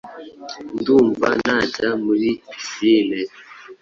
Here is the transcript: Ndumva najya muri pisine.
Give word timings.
Ndumva 0.77 1.27
najya 1.45 1.89
muri 2.03 2.29
pisine. 2.49 3.19